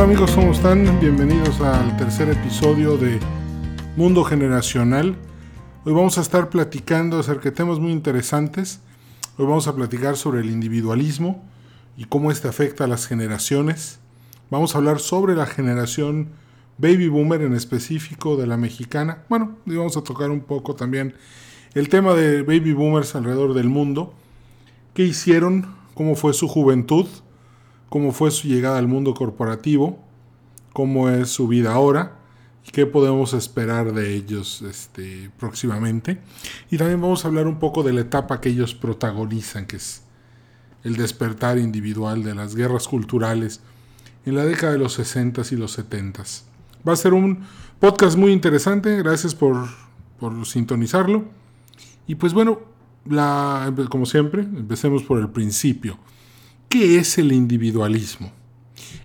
Hola 0.00 0.12
amigos, 0.12 0.30
¿cómo 0.30 0.52
están? 0.52 0.98
Bienvenidos 0.98 1.60
al 1.60 1.94
tercer 1.98 2.30
episodio 2.30 2.96
de 2.96 3.20
Mundo 3.98 4.24
Generacional. 4.24 5.14
Hoy 5.84 5.92
vamos 5.92 6.16
a 6.16 6.22
estar 6.22 6.48
platicando 6.48 7.18
acerca 7.18 7.50
de 7.50 7.50
temas 7.50 7.80
muy 7.80 7.92
interesantes. 7.92 8.80
Hoy 9.36 9.44
vamos 9.44 9.68
a 9.68 9.76
platicar 9.76 10.16
sobre 10.16 10.40
el 10.40 10.48
individualismo 10.48 11.44
y 11.98 12.06
cómo 12.06 12.30
este 12.30 12.48
afecta 12.48 12.84
a 12.84 12.86
las 12.86 13.06
generaciones. 13.06 14.00
Vamos 14.48 14.74
a 14.74 14.78
hablar 14.78 15.00
sobre 15.00 15.34
la 15.36 15.44
generación 15.44 16.30
baby 16.78 17.08
boomer 17.08 17.42
en 17.42 17.52
específico 17.52 18.38
de 18.38 18.46
la 18.46 18.56
mexicana. 18.56 19.24
Bueno, 19.28 19.58
y 19.66 19.76
vamos 19.76 19.98
a 19.98 20.02
tocar 20.02 20.30
un 20.30 20.40
poco 20.40 20.74
también 20.74 21.12
el 21.74 21.90
tema 21.90 22.14
de 22.14 22.40
baby 22.40 22.72
boomers 22.72 23.14
alrededor 23.16 23.52
del 23.52 23.68
mundo. 23.68 24.14
¿Qué 24.94 25.02
hicieron? 25.02 25.66
¿Cómo 25.92 26.14
fue 26.14 26.32
su 26.32 26.48
juventud? 26.48 27.06
¿Cómo 27.90 28.12
fue 28.12 28.30
su 28.30 28.48
llegada 28.48 28.78
al 28.78 28.88
mundo 28.88 29.12
corporativo? 29.12 29.98
¿Cómo 30.72 31.10
es 31.10 31.28
su 31.28 31.46
vida 31.46 31.74
ahora? 31.74 32.16
qué 32.72 32.86
podemos 32.86 33.34
esperar 33.34 33.92
de 33.92 34.14
ellos 34.14 34.62
este, 34.62 35.30
próximamente. 35.38 36.20
Y 36.70 36.78
también 36.78 37.00
vamos 37.00 37.24
a 37.24 37.28
hablar 37.28 37.46
un 37.46 37.58
poco 37.58 37.82
de 37.82 37.92
la 37.92 38.02
etapa 38.02 38.40
que 38.40 38.50
ellos 38.50 38.74
protagonizan, 38.74 39.66
que 39.66 39.76
es 39.76 40.02
el 40.84 40.96
despertar 40.96 41.58
individual 41.58 42.22
de 42.22 42.34
las 42.34 42.54
guerras 42.54 42.88
culturales 42.88 43.60
en 44.24 44.36
la 44.36 44.44
década 44.44 44.72
de 44.72 44.78
los 44.78 44.94
60 44.94 45.42
y 45.50 45.56
los 45.56 45.72
70. 45.72 46.22
Va 46.86 46.92
a 46.92 46.96
ser 46.96 47.12
un 47.12 47.44
podcast 47.78 48.16
muy 48.16 48.32
interesante, 48.32 48.96
gracias 48.98 49.34
por, 49.34 49.66
por 50.18 50.46
sintonizarlo. 50.46 51.24
Y 52.06 52.14
pues 52.14 52.32
bueno, 52.32 52.60
la, 53.04 53.72
como 53.88 54.06
siempre, 54.06 54.42
empecemos 54.42 55.02
por 55.02 55.18
el 55.18 55.28
principio. 55.30 55.98
¿Qué 56.70 56.98
es 56.98 57.18
el 57.18 57.32
individualismo? 57.32 58.30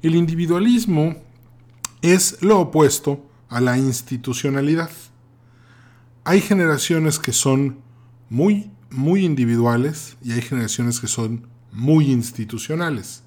El 0.03 0.13
individualismo 0.13 1.15
es 2.03 2.37
lo 2.41 2.59
opuesto 2.59 3.27
a 3.49 3.59
la 3.59 3.75
institucionalidad. 3.79 4.91
Hay 6.25 6.41
generaciones 6.41 7.17
que 7.17 7.33
son 7.33 7.79
muy, 8.29 8.69
muy 8.91 9.25
individuales 9.25 10.15
y 10.23 10.33
hay 10.33 10.43
generaciones 10.43 10.99
que 10.99 11.07
son 11.07 11.47
muy 11.71 12.11
institucionales. 12.11 13.23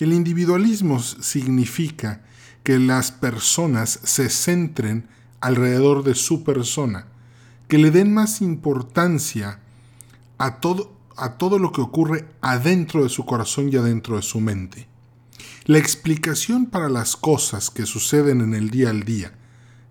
El 0.00 0.12
individualismo 0.12 1.00
significa 1.00 2.26
que 2.62 2.78
las 2.78 3.10
personas 3.10 4.00
se 4.02 4.28
centren 4.28 5.08
alrededor 5.40 6.04
de 6.04 6.14
su 6.14 6.44
persona, 6.44 7.06
que 7.68 7.78
le 7.78 7.90
den 7.90 8.12
más 8.12 8.42
importancia 8.42 9.60
a 10.36 10.60
todo, 10.60 10.95
a 11.16 11.38
todo 11.38 11.58
lo 11.58 11.72
que 11.72 11.80
ocurre 11.80 12.28
adentro 12.40 13.02
de 13.02 13.08
su 13.08 13.24
corazón 13.24 13.70
y 13.72 13.76
adentro 13.76 14.16
de 14.16 14.22
su 14.22 14.40
mente. 14.40 14.88
La 15.64 15.78
explicación 15.78 16.66
para 16.66 16.88
las 16.88 17.16
cosas 17.16 17.70
que 17.70 17.86
suceden 17.86 18.40
en 18.40 18.54
el 18.54 18.70
día 18.70 18.90
al 18.90 19.02
día, 19.02 19.32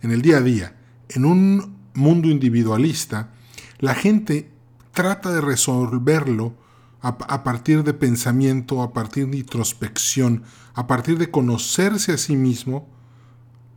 en 0.02 0.12
el 0.12 0.22
día 0.22 0.38
a 0.38 0.42
día, 0.42 0.76
en 1.10 1.26
un 1.26 1.78
mundo 1.94 2.30
individualista, 2.30 3.32
la 3.80 3.96
gente 3.96 4.52
trata 4.94 5.34
de 5.34 5.42
resolverlo 5.42 6.56
a, 7.02 7.44
partir 7.44 7.84
de 7.84 7.94
pensamiento, 7.94 8.82
a 8.82 8.92
partir 8.92 9.28
de 9.28 9.38
introspección, 9.38 10.44
a 10.74 10.88
partir 10.88 11.20
de 11.20 11.30
conocerse 11.30 12.14
a 12.14 12.18
sí 12.18 12.36
mismo, 12.36 12.90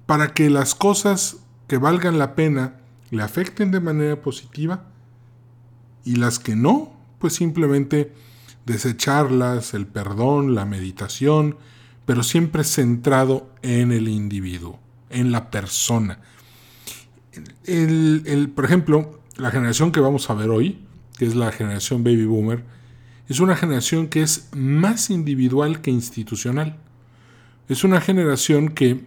para 0.06 0.32
que 0.32 0.48
las 0.48 0.74
cosas 0.74 1.36
que 1.66 1.76
valgan 1.76 2.18
la 2.18 2.34
pena 2.34 2.80
le 3.10 3.22
afecten 3.22 3.70
de 3.70 3.80
manera 3.80 4.22
positiva 4.22 4.84
y 6.04 6.16
las 6.16 6.38
que 6.38 6.56
no, 6.56 6.97
pues 7.18 7.34
simplemente 7.34 8.12
desecharlas, 8.66 9.74
el 9.74 9.86
perdón, 9.86 10.54
la 10.54 10.64
meditación, 10.64 11.56
pero 12.04 12.22
siempre 12.22 12.64
centrado 12.64 13.50
en 13.62 13.92
el 13.92 14.08
individuo, 14.08 14.78
en 15.10 15.32
la 15.32 15.50
persona. 15.50 16.20
El, 17.64 18.50
por 18.54 18.64
ejemplo, 18.64 19.20
la 19.36 19.50
generación 19.50 19.92
que 19.92 20.00
vamos 20.00 20.30
a 20.30 20.34
ver 20.34 20.50
hoy, 20.50 20.78
que 21.18 21.26
es 21.26 21.34
la 21.34 21.52
generación 21.52 22.04
baby 22.04 22.24
boomer, 22.24 22.64
es 23.28 23.40
una 23.40 23.56
generación 23.56 24.08
que 24.08 24.22
es 24.22 24.48
más 24.52 25.10
individual 25.10 25.80
que 25.82 25.90
institucional. 25.90 26.78
Es 27.68 27.84
una 27.84 28.00
generación 28.00 28.70
que 28.70 29.04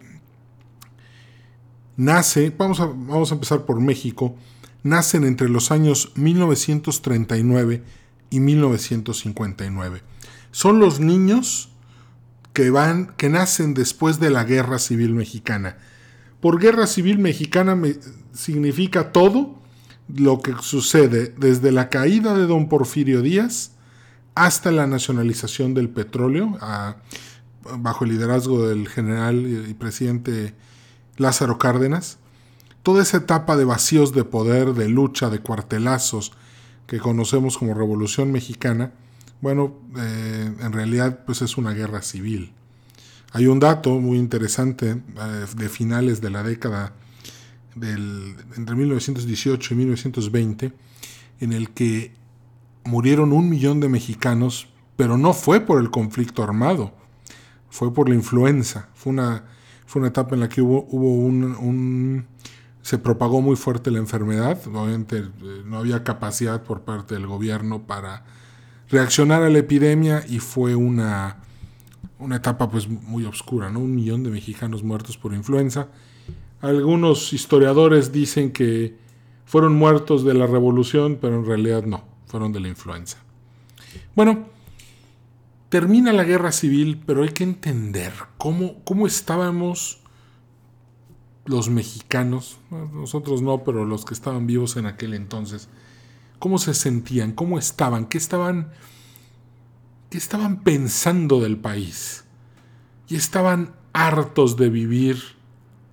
nace, 1.96 2.54
vamos 2.56 2.80
a, 2.80 2.86
vamos 2.86 3.32
a 3.32 3.34
empezar 3.34 3.64
por 3.64 3.80
México, 3.80 4.36
nacen 4.84 5.24
entre 5.24 5.48
los 5.48 5.70
años 5.72 6.12
1939 6.14 7.82
y 8.32 8.40
1959. 8.40 10.02
Son 10.50 10.80
los 10.80 10.98
niños 10.98 11.68
que 12.52 12.70
van, 12.70 13.12
que 13.16 13.28
nacen 13.28 13.74
después 13.74 14.18
de 14.18 14.30
la 14.30 14.44
Guerra 14.44 14.78
Civil 14.78 15.14
Mexicana. 15.14 15.76
Por 16.40 16.58
Guerra 16.58 16.86
Civil 16.86 17.18
Mexicana 17.18 17.80
significa 18.32 19.12
todo 19.12 19.60
lo 20.08 20.40
que 20.40 20.54
sucede 20.60 21.34
desde 21.38 21.72
la 21.72 21.88
caída 21.88 22.34
de 22.34 22.46
don 22.46 22.68
Porfirio 22.68 23.22
Díaz 23.22 23.72
hasta 24.34 24.72
la 24.72 24.86
nacionalización 24.86 25.74
del 25.74 25.90
petróleo, 25.90 26.58
bajo 27.78 28.04
el 28.04 28.10
liderazgo 28.10 28.66
del 28.66 28.88
general 28.88 29.66
y 29.68 29.74
presidente 29.74 30.54
Lázaro 31.18 31.58
Cárdenas. 31.58 32.18
Toda 32.82 33.02
esa 33.02 33.18
etapa 33.18 33.56
de 33.56 33.66
vacíos 33.66 34.12
de 34.12 34.24
poder, 34.24 34.72
de 34.72 34.88
lucha, 34.88 35.28
de 35.28 35.40
cuartelazos 35.40 36.32
que 36.86 36.98
conocemos 36.98 37.58
como 37.58 37.74
Revolución 37.74 38.32
Mexicana, 38.32 38.92
bueno, 39.40 39.74
eh, 39.96 40.52
en 40.60 40.72
realidad 40.72 41.24
pues 41.26 41.42
es 41.42 41.56
una 41.56 41.72
guerra 41.72 42.02
civil. 42.02 42.52
Hay 43.32 43.46
un 43.46 43.60
dato 43.60 43.98
muy 43.98 44.18
interesante 44.18 44.90
eh, 44.90 45.46
de 45.56 45.68
finales 45.68 46.20
de 46.20 46.30
la 46.30 46.42
década 46.42 46.92
del, 47.74 48.36
entre 48.56 48.76
1918 48.76 49.74
y 49.74 49.76
1920, 49.76 50.72
en 51.40 51.52
el 51.52 51.70
que 51.70 52.12
murieron 52.84 53.32
un 53.32 53.48
millón 53.48 53.80
de 53.80 53.88
mexicanos, 53.88 54.68
pero 54.96 55.16
no 55.16 55.32
fue 55.32 55.60
por 55.60 55.80
el 55.80 55.90
conflicto 55.90 56.42
armado, 56.42 56.92
fue 57.70 57.92
por 57.92 58.08
la 58.08 58.14
influenza. 58.14 58.88
Fue 58.94 59.12
una, 59.12 59.44
fue 59.86 60.00
una 60.00 60.08
etapa 60.08 60.34
en 60.34 60.40
la 60.40 60.48
que 60.48 60.62
hubo, 60.62 60.86
hubo 60.90 61.14
un, 61.14 62.26
se 62.82 62.98
propagó 62.98 63.40
muy 63.40 63.56
fuerte 63.56 63.90
la 63.90 63.98
enfermedad, 63.98 64.60
obviamente 64.66 65.18
eh, 65.18 65.62
no 65.64 65.78
había 65.78 66.02
capacidad 66.02 66.62
por 66.62 66.82
parte 66.82 67.14
del 67.14 67.26
gobierno 67.26 67.86
para 67.86 68.24
reaccionar 68.90 69.42
a 69.42 69.48
la 69.48 69.58
epidemia 69.58 70.24
y 70.28 70.40
fue 70.40 70.74
una, 70.74 71.38
una 72.18 72.36
etapa 72.36 72.68
pues 72.68 72.88
muy 72.88 73.24
oscura, 73.24 73.70
¿no? 73.70 73.78
Un 73.78 73.94
millón 73.94 74.24
de 74.24 74.30
mexicanos 74.30 74.82
muertos 74.82 75.16
por 75.16 75.32
influenza. 75.32 75.88
Algunos 76.60 77.32
historiadores 77.32 78.12
dicen 78.12 78.52
que 78.52 78.96
fueron 79.46 79.74
muertos 79.74 80.24
de 80.24 80.34
la 80.34 80.46
revolución, 80.46 81.18
pero 81.20 81.36
en 81.36 81.46
realidad 81.46 81.84
no, 81.84 82.04
fueron 82.26 82.52
de 82.52 82.60
la 82.60 82.68
influenza. 82.68 83.18
Bueno, 84.14 84.46
termina 85.68 86.12
la 86.12 86.24
guerra 86.24 86.52
civil, 86.52 87.00
pero 87.06 87.22
hay 87.22 87.30
que 87.30 87.44
entender 87.44 88.12
cómo, 88.38 88.82
cómo 88.84 89.06
estábamos 89.06 90.01
los 91.44 91.68
mexicanos, 91.68 92.58
nosotros 92.70 93.42
no, 93.42 93.64
pero 93.64 93.84
los 93.84 94.04
que 94.04 94.14
estaban 94.14 94.46
vivos 94.46 94.76
en 94.76 94.86
aquel 94.86 95.14
entonces, 95.14 95.68
cómo 96.38 96.58
se 96.58 96.74
sentían, 96.74 97.32
cómo 97.32 97.58
estaban, 97.58 98.06
qué 98.06 98.18
estaban, 98.18 98.72
qué 100.10 100.18
estaban 100.18 100.62
pensando 100.62 101.40
del 101.40 101.56
país. 101.56 102.24
Y 103.08 103.16
estaban 103.16 103.74
hartos 103.92 104.56
de 104.56 104.70
vivir 104.70 105.20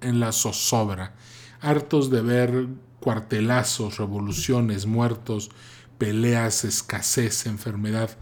en 0.01 0.19
la 0.19 0.31
zozobra, 0.31 1.15
hartos 1.61 2.09
de 2.09 2.21
ver 2.21 2.67
cuartelazos, 2.99 3.97
revoluciones, 3.97 4.85
muertos, 4.85 5.49
peleas, 5.97 6.63
escasez, 6.63 7.45
enfermedad. 7.45 8.17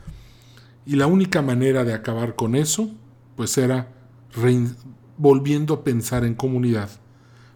Y 0.85 0.95
la 0.95 1.07
única 1.07 1.41
manera 1.41 1.83
de 1.83 1.93
acabar 1.93 2.35
con 2.35 2.55
eso, 2.55 2.89
pues 3.35 3.57
era 3.57 3.93
volviendo 5.17 5.73
a 5.73 5.83
pensar 5.83 6.23
en 6.23 6.35
comunidad, 6.35 6.89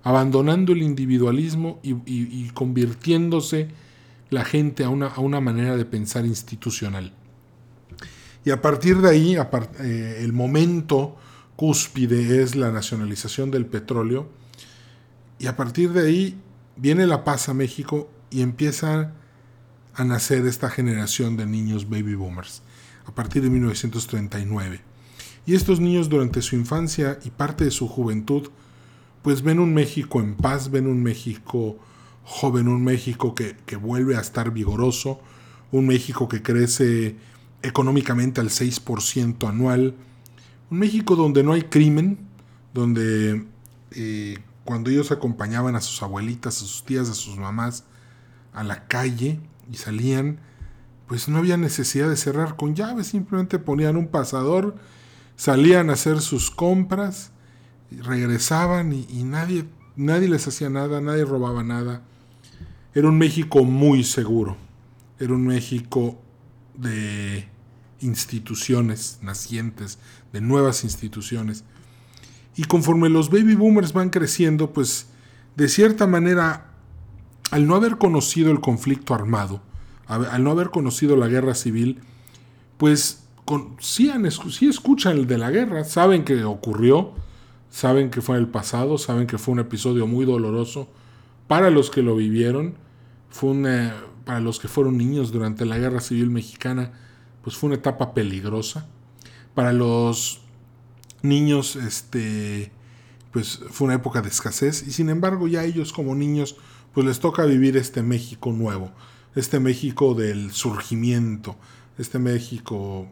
abandonando 0.03 0.73
el 0.73 0.81
individualismo 0.81 1.79
y, 1.83 2.49
convirtiéndose 2.49 3.69
la 4.29 4.45
gente 4.45 4.83
a 4.83 4.89
una, 4.89 5.07
a 5.07 5.19
una 5.19 5.41
manera 5.41 5.77
de 5.77 5.85
pensar 5.85 6.25
institucional. 6.25 7.13
Y 8.43 8.49
a 8.49 8.61
partir 8.61 9.01
de 9.01 9.09
ahí, 9.09 9.37
eh, 9.79 10.19
el 10.21 10.33
momento 10.33 11.17
cúspide 11.55 12.41
es 12.41 12.55
la 12.55 12.71
nacionalización 12.71 13.51
del 13.51 13.65
petróleo. 13.65 14.29
Y 15.37 15.47
a 15.47 15.55
partir 15.55 15.91
de 15.91 16.07
ahí 16.07 16.41
viene 16.75 17.05
la 17.05 17.23
paz 17.23 17.49
a 17.49 17.53
México 17.53 18.09
y 18.31 18.41
empieza 18.41 19.13
a 19.93 20.03
nacer 20.03 20.45
esta 20.47 20.69
generación 20.69 21.37
de 21.37 21.45
niños 21.45 21.89
baby 21.89 22.15
boomers, 22.15 22.63
a 23.05 23.13
partir 23.13 23.43
de 23.43 23.49
1939. 23.49 24.81
Y 25.45 25.55
estos 25.55 25.79
niños 25.79 26.09
durante 26.09 26.41
su 26.41 26.55
infancia 26.55 27.19
y 27.23 27.29
parte 27.29 27.65
de 27.65 27.71
su 27.71 27.87
juventud, 27.87 28.49
pues 29.21 29.41
ven 29.41 29.59
un 29.59 29.73
México 29.73 30.19
en 30.19 30.35
paz, 30.35 30.71
ven 30.71 30.87
un 30.87 31.03
México 31.03 31.77
joven, 32.23 32.67
un 32.67 32.83
México 32.83 33.35
que, 33.35 33.75
vuelve 33.75 34.15
a 34.15 34.21
estar 34.21 34.51
vigoroso, 34.51 35.19
un 35.71 35.87
México 35.87 36.27
que 36.27 36.41
crece 36.41 37.15
económicamente 37.61 38.41
al 38.41 38.49
6% 38.49 39.47
anual, 39.47 39.95
un 40.69 40.79
México 40.79 41.15
donde 41.15 41.43
no 41.43 41.53
hay 41.53 41.63
crimen, 41.63 42.19
donde 42.73 43.45
eh, 43.91 44.39
cuando 44.63 44.89
ellos 44.89 45.11
acompañaban 45.11 45.75
a 45.75 45.81
sus 45.81 46.01
abuelitas, 46.01 46.57
a 46.57 46.59
sus 46.59 46.83
tías, 46.85 47.09
a 47.09 47.13
sus 47.13 47.37
mamás 47.37 47.85
a 48.53 48.63
la 48.63 48.87
calle 48.87 49.39
y 49.71 49.77
salían, 49.77 50.39
pues 51.07 51.27
no 51.27 51.37
había 51.37 51.57
necesidad 51.57 52.09
de 52.09 52.17
cerrar 52.17 52.55
con 52.55 52.75
llave, 52.75 53.03
simplemente 53.03 53.59
ponían 53.59 53.97
un 53.97 54.07
pasador, 54.07 54.75
salían 55.35 55.89
a 55.89 55.93
hacer 55.93 56.21
sus 56.21 56.51
compras, 56.51 57.31
regresaban 57.91 58.93
y, 58.93 59.23
nadie, 59.23 59.65
nadie 59.95 60.29
les 60.29 60.47
hacía 60.47 60.69
nada, 60.69 61.01
nadie 61.01 61.25
robaba 61.25 61.63
nada. 61.63 62.01
Era 62.93 63.07
un 63.07 63.17
México 63.17 63.63
muy 63.63 64.03
seguro, 64.03 64.57
era 65.19 65.33
un 65.33 65.45
México 65.45 66.19
de 66.75 67.47
instituciones 67.99 69.19
nacientes, 69.21 69.99
de 70.33 70.41
nuevas 70.41 70.83
instituciones. 70.83 71.63
Y 72.55 72.63
conforme 72.63 73.09
los 73.09 73.29
baby 73.29 73.55
boomers 73.55 73.93
van 73.93 74.09
creciendo, 74.09 74.71
pues 74.71 75.07
de 75.55 75.69
cierta 75.69 76.07
manera, 76.07 76.71
al 77.51 77.67
no 77.67 77.75
haber 77.75 77.97
conocido 77.97 78.51
el 78.51 78.59
conflicto 78.59 79.13
armado, 79.13 79.61
al 80.07 80.43
no 80.43 80.51
haber 80.51 80.69
conocido 80.69 81.15
la 81.15 81.27
guerra 81.27 81.55
civil, 81.55 82.01
pues 82.77 83.23
con, 83.45 83.75
sí 83.79 84.11
escuchan 84.67 85.17
el 85.17 85.27
de 85.27 85.37
la 85.37 85.51
guerra, 85.51 85.83
saben 85.83 86.23
que 86.23 86.43
ocurrió, 86.43 87.13
saben 87.71 88.11
que 88.11 88.21
fue 88.21 88.35
en 88.35 88.43
el 88.43 88.49
pasado, 88.49 88.99
saben 88.99 89.25
que 89.25 89.39
fue 89.39 89.53
un 89.53 89.59
episodio 89.59 90.05
muy 90.05 90.25
doloroso 90.25 90.89
para 91.47 91.71
los 91.71 91.89
que 91.89 92.03
lo 92.03 92.15
vivieron, 92.15 92.75
fue 93.29 93.51
una, 93.51 93.95
para 94.25 94.39
los 94.39 94.59
que 94.59 94.67
fueron 94.67 94.97
niños 94.97 95.31
durante 95.31 95.65
la 95.65 95.77
guerra 95.79 96.01
civil 96.01 96.29
mexicana, 96.29 96.91
pues 97.43 97.55
fue 97.55 97.67
una 97.67 97.77
etapa 97.77 98.13
peligrosa. 98.13 98.87
Para 99.55 99.73
los 99.73 100.41
niños, 101.23 101.75
este, 101.75 102.71
pues 103.31 103.61
fue 103.69 103.85
una 103.85 103.95
época 103.95 104.21
de 104.21 104.29
escasez 104.29 104.85
y 104.87 104.91
sin 104.91 105.09
embargo 105.09 105.47
ya 105.47 105.63
ellos 105.63 105.93
como 105.93 106.13
niños, 106.13 106.57
pues 106.93 107.05
les 107.05 107.19
toca 107.19 107.45
vivir 107.45 107.77
este 107.77 108.03
México 108.03 108.51
nuevo, 108.51 108.91
este 109.35 109.59
México 109.59 110.13
del 110.13 110.51
surgimiento, 110.51 111.55
este 111.97 112.19
México 112.19 113.07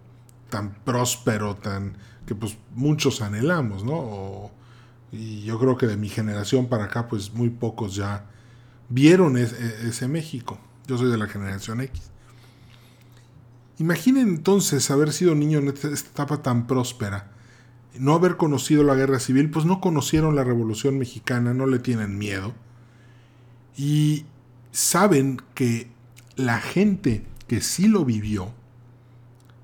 tan 0.50 0.76
próspero, 0.84 1.56
tan 1.56 1.98
que 2.30 2.36
pues 2.36 2.60
muchos 2.76 3.24
anhelamos, 3.24 3.84
¿no? 3.84 4.52
y 5.12 5.42
yo 5.42 5.58
creo 5.58 5.80
que 5.80 5.88
de 5.88 5.98
mi 5.98 6.10
generación 6.10 6.68
para 6.68 6.84
acá, 6.84 7.08
pues 7.08 7.34
muy 7.34 7.50
pocos 7.50 7.96
ya 7.96 8.30
vieron 8.88 9.36
ese 9.36 10.08
México. 10.08 10.60
Yo 10.86 11.00
soy 11.00 11.10
de 11.10 11.18
la 11.18 11.26
generación 11.26 11.82
X. 11.82 12.12
Imaginen 13.80 14.28
entonces 14.28 14.92
haber 14.92 15.12
sido 15.12 15.34
niño 15.34 15.58
en 15.58 15.70
esta 15.70 15.88
etapa 15.88 16.44
tan 16.44 16.68
próspera, 16.68 17.32
no 17.98 18.14
haber 18.14 18.38
conocido 18.38 18.84
la 18.84 18.94
guerra 18.94 19.20
civil, 19.20 19.50
pues 19.50 19.66
no 19.66 19.82
conocieron 19.82 20.36
la 20.36 20.44
revolución 20.44 21.00
mexicana, 21.00 21.56
no 21.56 21.66
le 21.66 21.80
tienen 21.80 22.20
miedo. 22.20 22.54
Y 23.76 24.28
saben 24.72 25.42
que 25.56 25.90
la 26.36 26.62
gente 26.62 27.26
que 27.48 27.62
sí 27.62 27.88
lo 27.88 28.06
vivió, 28.06 28.54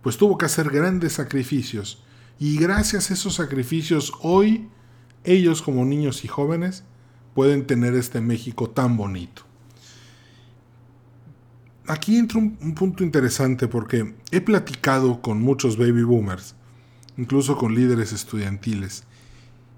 pues 0.01 0.17
tuvo 0.17 0.39
que 0.39 0.47
hacer 0.47 0.71
grandes 0.71 1.13
sacrificios. 1.13 2.01
Y 2.39 2.57
gracias 2.57 3.09
a 3.09 3.13
esos 3.13 3.35
sacrificios, 3.35 4.11
hoy 4.21 4.67
ellos 5.23 5.61
como 5.61 5.85
niños 5.85 6.23
y 6.25 6.27
jóvenes 6.27 6.83
pueden 7.33 7.65
tener 7.65 7.95
este 7.95 8.21
México 8.21 8.69
tan 8.69 8.97
bonito 8.97 9.45
aquí 11.87 12.17
entra 12.17 12.39
un, 12.39 12.75
punto 12.75 13.03
interesante 13.03 13.67
porque 13.67 14.15
he 14.31 14.41
platicado 14.41 15.21
con 15.21 15.41
muchos 15.41 15.77
baby 15.77 16.03
boomers, 16.03 16.55
incluso 17.17 17.57
con 17.57 17.75
líderes 17.75 18.13
estudiantiles, 18.13 19.03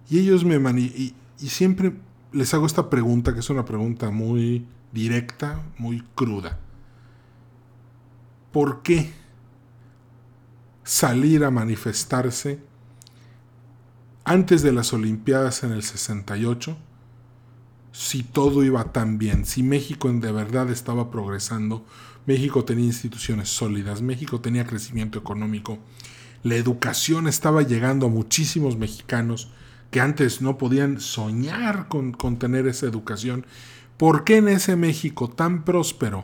y 0.09 0.19
ellos 0.19 0.45
me 0.45 0.55
y, 0.79 1.15
y 1.39 1.49
siempre 1.49 1.93
les 2.31 2.53
hago 2.53 2.65
esta 2.65 2.89
pregunta, 2.89 3.33
que 3.33 3.39
es 3.39 3.49
una 3.49 3.65
pregunta 3.65 4.09
muy 4.09 4.65
directa, 4.93 5.61
muy 5.77 6.03
cruda. 6.15 6.59
¿Por 8.51 8.81
qué 8.81 9.11
salir 10.87 11.43
a 11.43 11.51
manifestarse 11.51 12.59
antes 14.23 14.61
de 14.61 14.71
las 14.71 14.93
Olimpiadas 14.93 15.63
en 15.63 15.73
el 15.73 15.83
68 15.83 16.77
si 17.91 18.23
todo 18.23 18.63
iba 18.63 18.93
tan 18.93 19.17
bien, 19.17 19.45
si 19.45 19.63
México 19.63 20.09
de 20.09 20.31
verdad 20.31 20.69
estaba 20.69 21.11
progresando, 21.11 21.85
México 22.25 22.63
tenía 22.63 22.85
instituciones 22.85 23.49
sólidas, 23.49 24.01
México 24.01 24.39
tenía 24.39 24.65
crecimiento 24.65 25.19
económico, 25.19 25.77
la 26.43 26.55
educación 26.55 27.27
estaba 27.27 27.63
llegando 27.63 28.05
a 28.05 28.09
muchísimos 28.09 28.77
mexicanos 28.77 29.51
que 29.91 29.99
antes 29.99 30.41
no 30.41 30.57
podían 30.57 31.01
soñar 31.01 31.89
con, 31.89 32.13
con 32.13 32.39
tener 32.39 32.65
esa 32.65 32.85
educación. 32.85 33.45
¿Por 33.97 34.23
qué 34.23 34.37
en 34.37 34.47
ese 34.47 34.77
México 34.77 35.27
tan 35.27 35.65
próspero, 35.65 36.23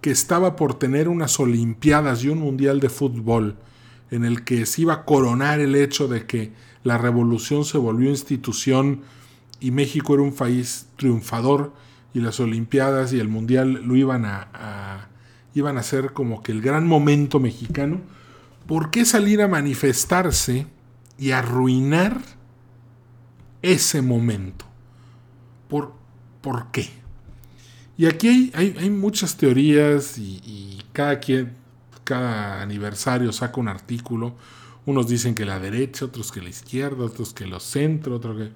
que 0.00 0.10
estaba 0.10 0.56
por 0.56 0.78
tener 0.78 1.06
unas 1.06 1.38
Olimpiadas 1.38 2.24
y 2.24 2.30
un 2.30 2.38
Mundial 2.38 2.80
de 2.80 2.88
Fútbol, 2.88 3.56
en 4.10 4.24
el 4.24 4.44
que 4.44 4.66
se 4.66 4.82
iba 4.82 4.94
a 4.94 5.04
coronar 5.04 5.60
el 5.60 5.74
hecho 5.74 6.08
de 6.08 6.26
que 6.26 6.52
la 6.82 6.98
revolución 6.98 7.64
se 7.64 7.78
volvió 7.78 8.10
institución 8.10 9.02
y 9.60 9.70
México 9.70 10.14
era 10.14 10.22
un 10.22 10.34
país 10.34 10.88
triunfador 10.96 11.72
y 12.14 12.20
las 12.20 12.40
Olimpiadas 12.40 13.12
y 13.12 13.20
el 13.20 13.28
Mundial 13.28 13.82
lo 13.84 13.96
iban 13.96 14.24
a, 14.24 15.08
iban 15.54 15.76
a 15.78 15.82
ser 15.82 16.12
como 16.12 16.42
que 16.42 16.52
el 16.52 16.60
gran 16.60 16.86
momento 16.86 17.38
mexicano, 17.38 18.00
¿por 18.66 18.90
qué 18.90 19.04
salir 19.04 19.42
a 19.42 19.48
manifestarse 19.48 20.66
y 21.18 21.30
arruinar 21.30 22.20
ese 23.62 24.02
momento? 24.02 24.64
¿Por, 25.68 25.92
¿por 26.40 26.70
qué? 26.72 26.88
Y 27.96 28.06
aquí 28.06 28.50
hay, 28.54 28.74
hay, 28.78 28.88
muchas 28.88 29.36
teorías 29.36 30.16
y, 30.16 30.40
y, 30.42 30.82
cada 30.92 31.20
quien, 31.20 31.52
cada 32.10 32.60
aniversario 32.60 33.30
saca 33.30 33.60
un 33.60 33.68
artículo. 33.68 34.34
Unos 34.84 35.06
dicen 35.06 35.32
que 35.32 35.44
la 35.44 35.60
derecha, 35.60 36.06
otros 36.06 36.32
que 36.32 36.42
la 36.42 36.48
izquierda, 36.48 37.04
otros 37.04 37.32
que 37.32 37.46
los 37.46 37.62
centro, 37.62 38.16
otros 38.16 38.36
que... 38.36 38.52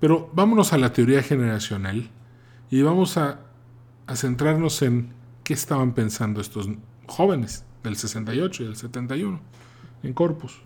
Pero 0.00 0.30
vámonos 0.34 0.74
a 0.74 0.78
la 0.78 0.92
teoría 0.92 1.22
generacional 1.22 2.10
y 2.70 2.82
vamos 2.82 3.16
a, 3.16 3.40
centrarnos 4.14 4.82
en 4.82 5.14
qué 5.44 5.54
estaban 5.54 5.94
pensando 5.94 6.42
estos 6.42 6.68
jóvenes 7.06 7.64
del 7.82 7.96
68 7.96 8.62
y 8.62 8.66
del 8.66 8.76
71 8.76 9.40
en 10.02 10.12
Corpus. 10.12 10.60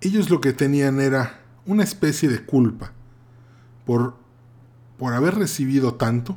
Ellos 0.00 0.30
lo 0.30 0.40
que 0.40 0.52
tenían 0.52 1.00
era 1.00 1.42
una 1.64 1.84
especie 1.84 2.28
de 2.28 2.44
culpa 2.44 2.90
por, 3.86 4.16
por 4.98 5.14
haber 5.14 5.36
recibido 5.36 5.94
tanto 5.94 6.36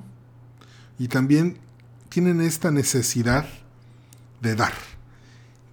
y 1.00 1.08
también 1.08 1.65
tienen 2.16 2.40
esta 2.40 2.72
necesidad 2.72 3.46
de 4.40 4.56
dar, 4.56 4.72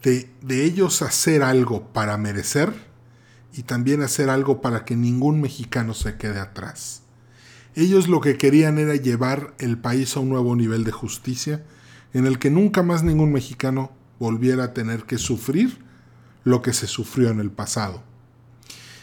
de, 0.03 0.29
de 0.41 0.65
ellos 0.65 1.01
hacer 1.01 1.41
algo 1.41 1.93
para 1.93 2.19
merecer 2.19 2.73
y 3.53 3.63
también 3.63 4.03
hacer 4.03 4.29
algo 4.29 4.61
para 4.61 4.85
que 4.85 4.97
ningún 4.97 5.41
mexicano 5.41 5.95
se 5.95 6.17
quede 6.17 6.41
atrás. 6.41 7.03
Ellos 7.77 8.09
lo 8.09 8.21
que 8.21 8.39
querían 8.39 8.79
era 8.79 8.97
llevar 8.97 9.55
el 9.61 9.79
país 9.79 10.17
a 10.17 10.21
un 10.21 10.31
nuevo 10.31 10.57
nivel 10.57 10.83
de 10.83 10.91
justicia 10.91 11.65
en 12.13 12.27
el 12.27 12.41
que 12.41 12.51
nunca 12.51 12.83
más 12.83 13.05
ningún 13.05 13.31
mexicano 13.31 13.93
volviera 14.19 14.65
a 14.65 14.75
tener 14.75 15.05
que 15.05 15.19
sufrir 15.19 15.79
lo 16.43 16.61
que 16.61 16.73
se 16.73 16.89
sufrió 16.89 17.31
en 17.31 17.39
el 17.39 17.53
pasado. 17.53 18.03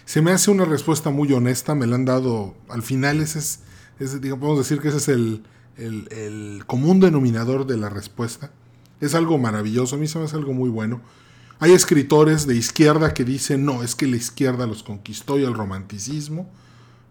Se 0.03 0.22
me 0.22 0.31
hace 0.31 0.51
una 0.51 0.65
respuesta 0.65 1.10
muy 1.10 1.31
honesta, 1.31 1.74
me 1.74 1.88
la 1.88 1.96
han 1.96 2.03
dado, 2.03 2.58
al 2.67 2.84
final 2.84 3.22
ese 3.22 3.39
es, 3.39 3.62
podemos 3.98 4.58
decir 4.58 4.81
que 4.81 4.89
ese 4.89 4.98
es 4.98 5.08
el, 5.08 5.46
el, 5.79 6.63
común 6.65 7.00
denominador 7.00 7.65
de 7.65 7.77
la 7.77 7.89
respuesta. 7.89 8.51
Es 9.01 9.15
algo 9.15 9.38
maravilloso, 9.38 9.95
a 9.95 10.00
mí 10.00 10.07
se 10.07 10.19
me 10.19 10.25
hace 10.25 10.36
algo 10.36 10.53
muy 10.53 10.69
bueno 10.69 11.01
hay 11.62 11.74
escritores 11.74 12.48
de 12.48 12.55
izquierda 12.55 13.13
que 13.13 13.25
dicen, 13.25 13.65
no, 13.65 13.83
es 13.83 13.93
que 13.93 14.07
la 14.07 14.15
izquierda 14.15 14.65
los 14.65 14.81
conquistó 14.81 15.38
y 15.38 15.43
el 15.43 15.53
romanticismo. 15.53 16.50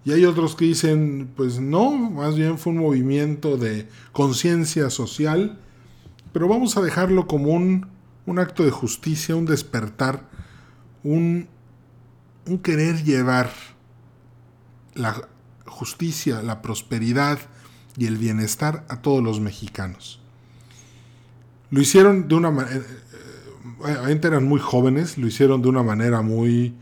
Y 0.07 0.13
hay 0.13 0.25
otros 0.25 0.57
que 0.57 0.65
dicen, 0.65 1.31
pues 1.37 1.61
no, 1.61 1.91
más 1.91 2.35
bien 2.35 2.57
fue 2.57 2.73
un 2.73 2.79
movimiento 2.79 3.59
de 3.59 3.89
conciencia 4.13 4.89
social. 4.89 5.59
Pero 6.33 6.49
vamos 6.49 6.79
a 6.79 6.81
dejarlo 6.81 7.27
como 7.27 7.53
un, 7.53 7.89
un 8.25 8.39
acto 8.39 8.65
de 8.65 8.71
justicia, 8.71 9.37
un 9.37 9.45
despertar, 9.45 10.27
un, 11.05 11.47
un 12.47 12.59
querer 12.59 13.05
llevar 13.05 13.51
la 14.95 15.29
justicia, 15.67 16.41
la 16.43 16.63
prosperidad 16.63 17.39
y 17.99 18.07
el 18.07 18.17
bienestar 18.17 18.87
a 18.89 19.03
todos 19.03 19.23
los 19.23 19.41
mexicanos. 19.41 20.21
Lo 21.71 21.81
hicieron 21.81 22.29
de 22.29 22.35
una 22.35 22.51
manera 22.51 22.81
obviamente 23.81 24.29
eran 24.29 24.45
muy 24.45 24.61
jóvenes, 24.61 25.19
lo 25.19 25.27
hicieron 25.27 25.63
de 25.63 25.69
una 25.69 25.83
manera 25.83 26.23
muy, 26.23 26.75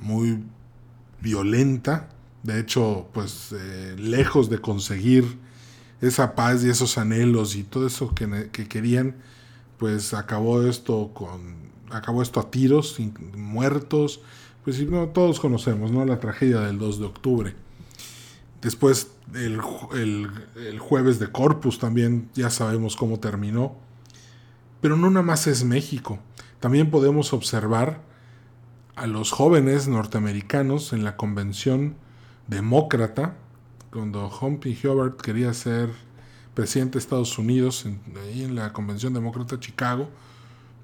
muy 0.00 0.42
violenta. 1.20 2.08
De 2.42 2.60
hecho, 2.60 3.08
pues 3.12 3.52
eh, 3.52 3.96
lejos 3.98 4.50
de 4.50 4.58
conseguir 4.58 5.38
esa 6.00 6.34
paz 6.34 6.64
y 6.64 6.70
esos 6.70 6.98
anhelos 6.98 7.56
y 7.56 7.64
todo 7.64 7.86
eso 7.86 8.14
que, 8.14 8.50
querían, 8.68 9.16
pues 9.78 10.14
acabó 10.14 10.62
esto 10.62 11.10
con 11.14 11.64
acabó 11.90 12.22
esto 12.22 12.40
a 12.40 12.50
tiros, 12.50 12.98
muertos, 13.36 14.20
pues 14.64 14.80
no, 14.88 15.08
todos 15.08 15.38
conocemos, 15.38 15.92
¿no? 15.92 16.04
La 16.04 16.18
tragedia 16.18 16.60
del 16.60 16.76
2 16.78 16.98
de 16.98 17.04
octubre. 17.04 17.54
Después 18.64 19.10
el, 19.34 19.60
el, 20.56 20.78
jueves 20.78 21.18
de 21.18 21.30
Corpus 21.30 21.78
también 21.78 22.30
ya 22.32 22.48
sabemos 22.48 22.96
cómo 22.96 23.20
terminó. 23.20 23.76
Pero 24.80 24.96
no 24.96 25.10
nada 25.10 25.22
más 25.22 25.46
es 25.46 25.64
México. 25.64 26.18
También 26.60 26.90
podemos 26.90 27.34
observar 27.34 28.00
a 28.96 29.06
los 29.06 29.32
jóvenes 29.32 29.86
norteamericanos 29.86 30.94
en 30.94 31.04
la 31.04 31.18
convención 31.18 31.96
demócrata, 32.46 33.36
cuando 33.92 34.30
Humphrey 34.40 34.78
Hubbard 34.82 35.16
quería 35.16 35.52
ser 35.52 35.90
presidente 36.54 36.94
de 36.94 37.00
Estados 37.00 37.38
Unidos, 37.38 37.84
en, 37.84 38.00
ahí 38.16 38.44
en 38.44 38.54
la 38.54 38.72
convención 38.72 39.12
demócrata 39.12 39.56
de 39.56 39.60
Chicago, 39.60 40.08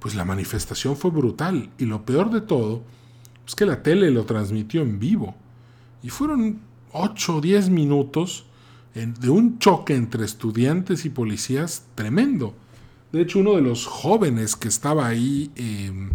pues 0.01 0.15
la 0.15 0.27
manifestación 0.27 0.99
fue 0.99 1.11
brutal. 1.11 1.71
Y 1.79 1.87
lo 1.87 2.05
peor 2.05 2.31
de 2.31 2.43
todo 2.43 2.83
es 3.47 3.55
que 3.55 3.65
la 3.65 3.83
tele 3.83 4.11
lo 4.11 4.27
transmitió 4.27 4.83
en 4.83 4.99
vivo. 4.99 5.35
Y 6.03 6.11
fueron 6.11 6.61
8 6.93 7.37
o 7.37 7.41
10 7.41 7.71
minutos 7.71 8.45
de 8.95 9.31
un 9.31 9.59
choque 9.59 9.95
entre 9.95 10.25
estudiantes 10.25 11.05
y 11.05 11.11
policías 11.11 11.85
tremendo. 11.95 12.55
De 13.13 13.23
hecho, 13.23 13.39
uno 13.39 13.55
de 13.57 13.63
los 13.63 13.87
jóvenes 13.87 14.57
que 14.57 14.69
estaba 14.69 15.07
ahí, 15.07 15.51
em, 15.57 16.11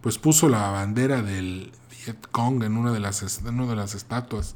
pues 0.00 0.18
puso 0.18 0.48
la 0.48 0.70
bandera 0.70 1.22
del 1.22 1.72
Viet 1.90 2.28
Cong 2.30 2.62
en 2.62 2.76
una 2.76 2.92
de 2.92 3.00
las, 3.00 3.40
una 3.44 3.66
de 3.66 3.76
las 3.76 3.94
estatuas, 3.94 4.54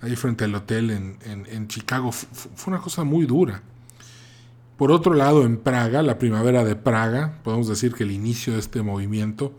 ahí 0.00 0.16
frente 0.16 0.44
al 0.44 0.54
hotel 0.54 0.90
en, 0.90 1.68
Chicago. 1.68 2.12
fue 2.12 2.72
una 2.72 2.82
cosa 2.82 3.04
muy 3.04 3.26
dura. 3.26 3.62
Por 4.76 4.90
otro 4.90 5.14
lado, 5.14 5.44
en 5.44 5.58
Praga, 5.58 6.02
la 6.02 6.18
primavera 6.18 6.64
de 6.64 6.76
Praga, 6.76 7.38
podemos 7.44 7.68
decir 7.68 7.94
que 7.94 8.04
el 8.04 8.10
inicio 8.10 8.54
de 8.54 8.58
este 8.58 8.82
movimiento, 8.82 9.52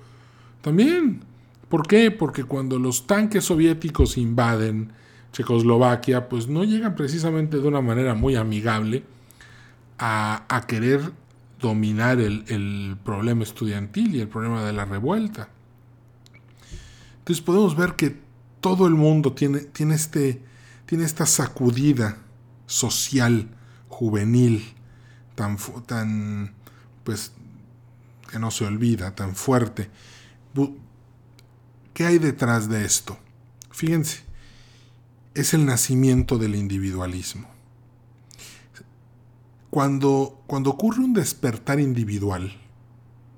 también. 0.62 1.22
¿Por 1.70 1.88
qué? 1.88 2.12
Porque 2.12 2.44
cuando 2.44 2.78
los 2.78 3.08
tanques 3.08 3.46
soviéticos 3.46 4.18
invaden 4.18 4.92
Checoslovaquia, 5.34 6.30
pues 6.30 6.48
no 6.48 6.64
llegan 6.64 6.96
precisamente 6.96 7.58
de 7.58 7.68
una 7.68 7.82
manera 7.82 8.14
muy 8.14 8.36
amigable 8.36 9.04
a, 9.98 10.66
querer 10.68 11.12
dominar 11.60 12.20
el, 12.20 12.98
problema 13.04 13.44
estudiantil 13.44 14.16
y 14.16 14.22
el 14.22 14.28
problema 14.28 14.64
de 14.64 14.74
la 14.74 14.86
revuelta. 14.86 15.50
Entonces 17.20 17.44
podemos 17.44 17.76
ver 17.76 17.96
que 17.96 18.18
todo 18.62 18.88
el 18.88 18.94
mundo 18.94 19.34
tiene, 19.34 19.62
tiene, 19.62 19.96
este, 19.96 20.42
tiene 20.86 21.04
esta 21.04 21.26
sacudida 21.26 22.18
social, 22.68 23.50
juvenil, 23.88 24.74
tan, 25.36 25.58
tan, 25.86 26.54
pues, 27.04 27.34
que 28.30 28.40
no 28.40 28.52
se 28.52 28.66
olvida, 28.66 29.16
tan 29.16 29.36
fuerte. 29.36 29.90
¿Qué 31.94 32.06
hay 32.06 32.20
detrás 32.20 32.70
de 32.70 32.86
esto? 32.86 33.18
Fíjense, 33.72 34.24
es 35.36 35.54
el 35.56 35.66
nacimiento 35.66 36.38
del 36.38 36.56
individualismo. 36.56 37.48
Cuando, 39.70 40.44
cuando 40.46 40.70
ocurre 40.70 41.04
un 41.04 41.14
despertar 41.14 41.80
individual, 41.80 42.56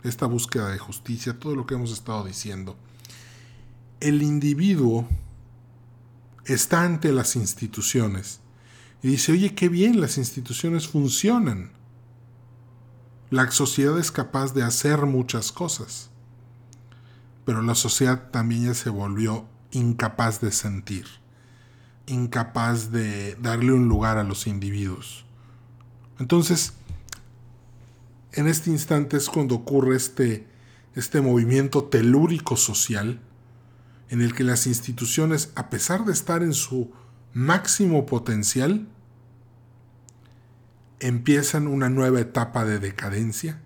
esta 0.04 0.25
búsqueda 0.25 0.70
de 0.70 0.78
justicia, 0.78 1.40
todo 1.40 1.56
lo 1.56 1.66
que 1.66 1.75
hemos 1.75 1.94
estado 1.94 2.25
diciendo, 2.25 2.75
el 4.02 4.22
individuo 4.22 5.08
está 6.44 6.84
ante 6.84 7.14
las 7.14 7.38
instituciones 7.38 8.42
y 9.02 9.08
dice, 9.08 9.32
oye, 9.32 9.56
qué 9.56 9.70
bien, 9.70 10.02
las 10.02 10.18
instituciones 10.18 10.88
funcionan. 10.90 11.72
La 13.30 13.50
sociedad 13.52 13.98
es 13.98 14.12
capaz 14.12 14.54
de 14.54 14.64
hacer 14.64 15.06
muchas 15.06 15.54
cosas, 15.54 16.10
pero 17.46 17.62
la 17.62 17.75
sociedad 17.75 18.30
también 18.32 18.66
ya 18.66 18.74
se 18.74 18.90
volvió 18.90 19.48
incapaz 19.72 20.42
de 20.42 20.52
sentir 20.52 21.25
incapaz 22.07 22.91
de 22.91 23.35
darle 23.35 23.74
un 23.74 23.88
lugar 23.88 24.17
a 24.17 24.24
los 24.24 24.47
individuos. 24.47 25.25
Entonces, 26.19 26.74
en 28.33 28.47
este 28.47 28.69
instante 28.69 29.17
es 29.17 29.29
cuando 29.29 29.55
ocurre 29.55 29.95
este, 29.95 30.47
este 30.93 31.21
movimiento 31.21 31.85
telúrico 31.85 32.57
social 32.57 33.21
en 34.09 34.21
el 34.21 34.33
que 34.33 34.43
las 34.43 34.67
instituciones, 34.67 35.51
a 35.55 35.69
pesar 35.69 36.05
de 36.05 36.13
estar 36.13 36.43
en 36.43 36.53
su 36.53 36.91
máximo 37.33 38.05
potencial, 38.05 38.88
empiezan 41.00 41.67
una 41.67 41.89
nueva 41.89 42.19
etapa 42.19 42.65
de 42.65 42.79
decadencia 42.79 43.62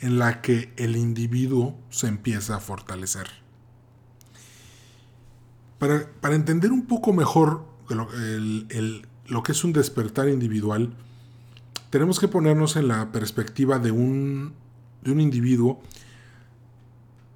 en 0.00 0.18
la 0.18 0.42
que 0.42 0.72
el 0.76 0.96
individuo 0.96 1.78
se 1.90 2.08
empieza 2.08 2.56
a 2.56 2.60
fortalecer. 2.60 3.41
Para, 5.82 6.36
entender 6.36 6.70
un 6.70 6.86
poco 6.86 7.12
mejor 7.12 7.64
lo, 7.88 9.42
que 9.42 9.50
es 9.50 9.64
un 9.64 9.72
despertar 9.72 10.28
individual, 10.28 10.94
tenemos 11.90 12.20
que 12.20 12.28
ponernos 12.28 12.76
en 12.76 12.86
la 12.86 13.10
perspectiva 13.10 13.80
de 13.80 13.90
un, 13.90 14.52
de 15.02 15.10
un 15.10 15.20
individuo 15.20 15.82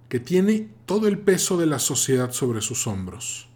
que 0.08 0.20
tiene 0.20 0.68
todo 0.84 1.08
el 1.08 1.18
peso 1.18 1.56
de 1.56 1.66
la 1.66 1.80
sociedad 1.80 2.30
sobre 2.30 2.60
sus 2.60 2.86
hombros. 2.86 3.48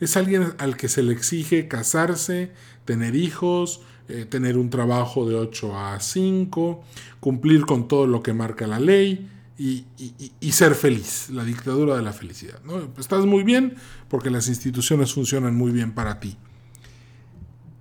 Es 0.00 0.16
alguien 0.16 0.54
al 0.56 0.78
que 0.78 0.88
se 0.88 1.02
le 1.02 1.12
exige 1.12 1.68
casarse, 1.68 2.52
tener 2.86 3.14
hijos, 3.14 3.82
eh, 4.08 4.24
tener 4.24 4.56
un 4.56 4.70
trabajo 4.70 5.28
de 5.28 5.34
8 5.34 5.78
a 5.78 6.00
5, 6.00 6.82
cumplir 7.20 7.66
con 7.66 7.88
todo 7.88 8.06
lo 8.06 8.22
que 8.22 8.32
marca 8.32 8.66
la 8.66 8.80
ley, 8.80 9.28
y, 9.58 10.52
ser 10.52 10.76
feliz, 10.76 11.30
la 11.30 11.44
dictadura 11.44 11.96
de 11.96 12.02
la 12.02 12.12
felicidad. 12.12 12.62
¿no? 12.62 12.92
Estás 12.96 13.26
muy 13.26 13.42
bien 13.42 13.74
porque 14.08 14.30
las 14.30 14.48
instituciones 14.48 15.12
funcionan 15.12 15.56
muy 15.56 15.72
bien 15.72 15.92
para 15.92 16.20
ti. 16.20 16.36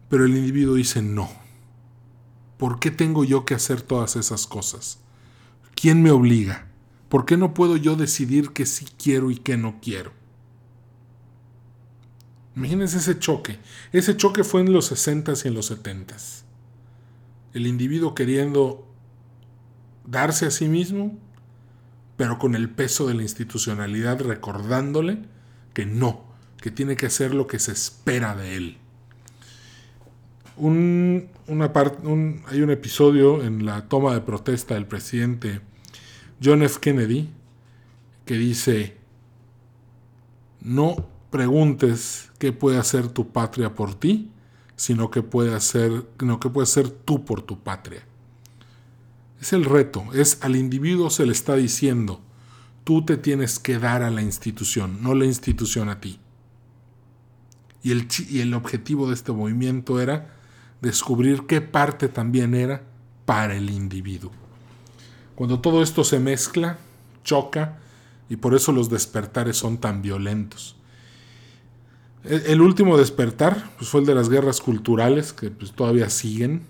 Pero 0.09 0.25
el 0.25 0.35
individuo 0.35 0.75
dice 0.75 1.03
no. 1.03 1.29
¿Por 2.57 2.79
qué 2.79 2.89
tengo 2.89 3.23
yo 3.23 3.45
que 3.45 3.53
hacer 3.53 3.83
todas 3.83 4.15
esas 4.15 4.47
cosas? 4.47 4.99
¿Quién 5.75 6.01
me 6.01 6.09
obliga? 6.09 6.67
¿Por 7.09 7.25
qué 7.25 7.37
no 7.37 7.53
puedo 7.53 7.77
yo 7.77 7.95
decidir 7.95 8.49
qué 8.49 8.65
sí 8.65 8.87
quiero 9.01 9.29
y 9.29 9.37
qué 9.37 9.55
no 9.55 9.79
quiero? 9.79 10.11
Imagínense 12.55 12.97
ese 12.97 13.19
choque. 13.19 13.59
Ese 13.91 14.17
choque 14.17 14.43
fue 14.43 14.61
en 14.61 14.73
los 14.73 14.91
60s 14.91 15.45
y 15.45 15.47
en 15.49 15.53
los 15.53 15.71
70s. 15.71 16.41
El 17.53 17.67
individuo 17.67 18.15
queriendo 18.15 18.87
darse 20.07 20.47
a 20.47 20.51
sí 20.51 20.67
mismo 20.67 21.19
pero 22.17 22.39
con 22.39 22.55
el 22.55 22.69
peso 22.69 23.07
de 23.07 23.13
la 23.13 23.21
institucionalidad 23.21 24.19
recordándole 24.21 25.19
que 25.73 25.85
no, 25.85 26.25
que 26.59 26.71
tiene 26.71 26.95
que 26.95 27.05
hacer 27.05 27.33
lo 27.33 27.47
que 27.47 27.59
se 27.59 27.71
espera 27.71 28.35
de 28.35 28.55
él. 28.55 28.77
Un, 30.57 31.29
una 31.45 31.71
hay 32.47 32.61
un 32.61 32.71
episodio 32.71 33.43
en 33.43 33.65
la 33.65 33.87
toma 33.87 34.15
de 34.15 34.21
protesta 34.21 34.73
del 34.73 34.87
presidente 34.87 35.61
John 36.43 36.63
F. 36.63 36.79
Kennedy 36.79 37.29
que 38.25 38.33
dice, 38.33 38.97
no 40.59 41.07
preguntes 41.29 42.31
qué 42.39 42.51
puede 42.51 42.79
hacer 42.79 43.07
tu 43.07 43.29
patria 43.31 43.75
por 43.75 43.93
ti, 43.93 44.31
sino 44.75 45.11
que 45.11 45.21
puede 45.21 45.53
hacer, 45.55 46.05
que 46.17 46.49
puede 46.49 46.63
hacer 46.63 46.89
tú 46.89 47.23
por 47.23 47.43
tu 47.43 47.59
patria. 47.59 48.03
Es 49.39 49.53
el 49.53 49.65
reto, 49.65 50.05
es 50.13 50.39
al 50.41 50.55
individuo 50.55 51.09
se 51.09 51.25
le 51.25 51.31
está 51.31 51.55
diciendo, 51.55 52.21
tú 52.83 53.05
te 53.05 53.17
tienes 53.17 53.59
que 53.59 53.77
dar 53.77 54.01
a 54.01 54.09
la 54.09 54.21
institución, 54.21 55.01
no 55.01 55.13
la 55.13 55.25
institución 55.25 55.89
a 55.89 55.99
ti. 55.99 56.19
Y 57.83 57.91
el, 57.91 58.07
y 58.29 58.39
el 58.39 58.53
objetivo 58.53 59.07
de 59.07 59.13
este 59.13 59.31
movimiento 59.31 59.99
era 59.99 60.33
descubrir 60.81 61.45
qué 61.47 61.61
parte 61.61 62.07
también 62.07 62.55
era 62.55 62.83
para 63.25 63.55
el 63.55 63.69
individuo. 63.69 64.31
Cuando 65.35 65.59
todo 65.59 65.83
esto 65.83 66.03
se 66.03 66.19
mezcla, 66.19 66.79
choca, 67.23 67.77
y 68.29 68.37
por 68.37 68.55
eso 68.55 68.71
los 68.71 68.89
despertares 68.89 69.57
son 69.57 69.77
tan 69.77 70.01
violentos. 70.01 70.75
El 72.23 72.61
último 72.61 72.97
despertar 72.97 73.71
pues, 73.77 73.89
fue 73.89 74.01
el 74.01 74.05
de 74.05 74.15
las 74.15 74.29
guerras 74.29 74.59
culturales, 74.59 75.31
que 75.31 75.49
pues, 75.49 75.71
todavía 75.71 76.09
siguen, 76.09 76.63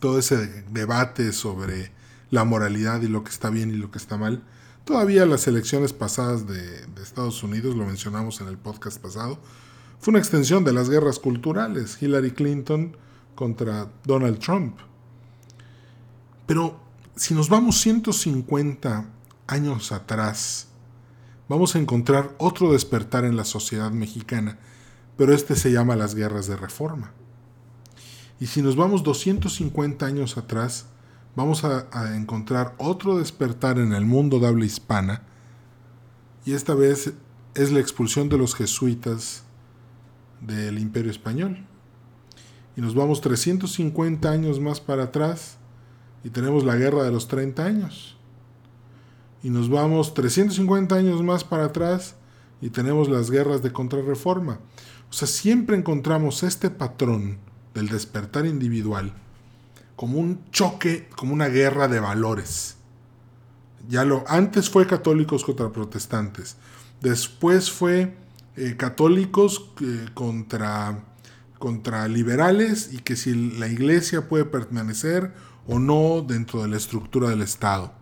todo 0.00 0.18
ese 0.18 0.64
debate 0.70 1.32
sobre 1.32 1.92
la 2.30 2.44
moralidad 2.44 3.02
y 3.02 3.08
lo 3.08 3.22
que 3.22 3.30
está 3.30 3.50
bien 3.50 3.70
y 3.70 3.76
lo 3.76 3.90
que 3.90 3.98
está 3.98 4.16
mal. 4.16 4.42
Todavía 4.84 5.26
las 5.26 5.46
elecciones 5.46 5.92
pasadas 5.92 6.46
de, 6.48 6.86
Estados 7.02 7.42
Unidos, 7.42 7.76
lo 7.76 7.84
mencionamos 7.84 8.40
en 8.40 8.48
el 8.48 8.58
podcast 8.58 9.00
pasado, 9.00 9.38
fue 10.00 10.12
una 10.12 10.18
extensión 10.18 10.64
de 10.64 10.72
las 10.72 10.88
guerras 10.88 11.18
culturales, 11.18 12.00
Hillary 12.00 12.32
Clinton 12.32 12.96
contra 13.34 13.90
Donald 14.04 14.38
Trump. 14.38 14.78
Pero 16.46 16.80
si 17.14 17.34
nos 17.34 17.48
vamos 17.48 17.80
150 17.80 19.04
años 19.46 19.92
atrás, 19.92 20.68
vamos 21.48 21.74
a 21.74 21.78
encontrar 21.78 22.34
otro 22.38 22.72
despertar 22.72 23.24
en 23.24 23.36
la 23.36 23.44
sociedad 23.44 23.90
mexicana, 23.90 24.58
pero 25.16 25.34
este 25.34 25.54
se 25.56 25.70
llama 25.70 25.96
las 25.96 26.14
guerras 26.14 26.46
de 26.46 26.56
reforma. 26.56 27.12
Y 28.40 28.46
si 28.46 28.62
nos 28.62 28.74
vamos 28.74 29.02
250 29.02 30.06
años 30.06 30.38
atrás, 30.38 30.86
vamos 31.36 31.62
a, 31.62 32.16
encontrar 32.16 32.74
otro 32.78 33.18
despertar 33.18 33.78
en 33.78 33.92
el 33.92 34.06
mundo 34.06 34.40
de 34.40 34.48
habla 34.48 34.64
hispana, 34.64 35.22
y 36.46 36.54
esta 36.54 36.74
vez 36.74 37.12
es 37.54 37.70
la 37.70 37.80
expulsión 37.80 38.30
de 38.30 38.38
los 38.38 38.54
jesuitas 38.54 39.44
del 40.40 40.78
imperio 40.78 41.10
español. 41.10 41.66
Y 42.76 42.80
nos 42.80 42.94
vamos 42.94 43.20
350 43.20 44.30
años 44.30 44.58
más 44.58 44.80
para 44.80 45.04
atrás 45.04 45.58
y 46.24 46.30
tenemos 46.30 46.64
la 46.64 46.76
guerra 46.76 47.02
de 47.02 47.10
los 47.10 47.28
30 47.28 47.62
años. 47.62 48.16
Y 49.42 49.50
nos 49.50 49.68
vamos 49.68 50.14
350 50.14 50.94
años 50.94 51.22
más 51.22 51.44
para 51.44 51.66
atrás 51.66 52.14
y 52.62 52.70
tenemos 52.70 53.10
las 53.10 53.30
guerras 53.30 53.62
de 53.62 53.72
contrarreforma. 53.72 54.60
O 55.10 55.12
sea, 55.12 55.28
siempre 55.28 55.76
encontramos 55.76 56.42
este 56.42 56.70
patrón 56.70 57.38
del 57.74 57.88
despertar 57.88 58.46
individual 58.46 59.12
como 59.96 60.18
un 60.18 60.50
choque, 60.50 61.10
como 61.14 61.34
una 61.34 61.48
guerra 61.48 61.86
de 61.86 62.00
valores. 62.00 62.76
Ya 63.88 64.04
lo 64.04 64.24
antes 64.28 64.70
fue 64.70 64.86
católicos 64.86 65.44
contra 65.44 65.70
protestantes, 65.70 66.56
después 67.02 67.70
fue 67.70 68.16
eh, 68.56 68.76
católicos 68.78 69.70
eh, 69.82 70.06
contra 70.14 71.04
contra 71.58 72.08
liberales 72.08 72.90
y 72.92 73.00
que 73.00 73.14
si 73.14 73.34
la 73.34 73.68
iglesia 73.68 74.28
puede 74.28 74.46
permanecer 74.46 75.34
o 75.66 75.78
no 75.78 76.24
dentro 76.26 76.62
de 76.62 76.68
la 76.68 76.78
estructura 76.78 77.28
del 77.28 77.42
Estado. 77.42 77.92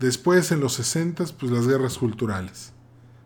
Después, 0.00 0.50
en 0.50 0.58
los 0.58 0.74
60, 0.74 1.24
pues 1.38 1.52
las 1.52 1.68
guerras 1.68 1.96
culturales. 1.96 2.72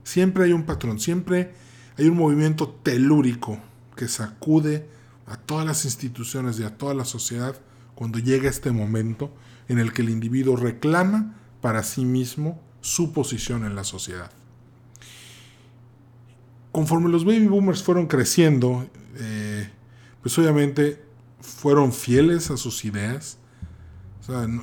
Siempre 0.05 0.45
hay 0.45 0.53
un 0.53 0.65
patrón, 0.65 1.01
siempre 1.01 1.55
hay 1.97 2.09
un 2.09 2.19
movimiento 2.19 2.69
telúrico 2.69 3.59
que 3.97 4.07
sacude 4.07 4.87
a 5.29 5.37
todas 5.37 5.67
las 5.67 5.85
instituciones 5.85 6.59
y 6.59 6.65
a 6.65 6.77
toda 6.77 6.95
la 6.95 7.05
sociedad 7.05 7.57
cuando 7.95 8.19
llega 8.19 8.49
este 8.49 8.71
momento 8.71 9.33
en 9.69 9.79
el 9.79 9.93
que 9.93 10.03
el 10.03 10.11
individuo 10.11 10.57
reclama 10.57 11.37
para 11.61 11.83
sí 11.83 12.05
mismo 12.05 12.61
su 12.81 13.13
posición 13.13 13.65
en 13.65 13.75
la 13.75 13.85
sociedad. 13.85 14.31
Conforme 16.73 17.11
los 17.11 17.25
baby 17.25 17.47
boomers 17.47 17.83
fueron 17.83 18.07
creciendo, 18.07 18.89
eh, 19.17 19.69
pues 20.23 20.39
obviamente 20.39 21.03
fueron 21.41 21.93
fieles 21.93 22.51
a 22.51 22.57
sus 22.57 22.85
ideas, 22.85 23.39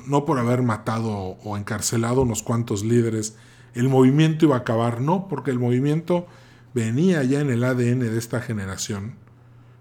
no 0.06 0.24
por 0.24 0.38
haber 0.38 0.62
matado 0.62 1.10
o 1.12 1.56
encarcelado 1.56 2.22
unos 2.22 2.42
cuantos 2.42 2.84
líderes, 2.84 3.36
el 3.74 3.88
movimiento 3.88 4.46
iba 4.46 4.54
a 4.56 4.60
acabar, 4.60 5.00
no, 5.00 5.28
porque 5.28 5.50
el 5.50 5.58
movimiento 5.58 6.26
venía 6.72 7.22
ya 7.24 7.40
en 7.40 7.50
el 7.50 7.64
ADN 7.64 8.00
de 8.00 8.16
esta 8.16 8.40
generación. 8.40 9.25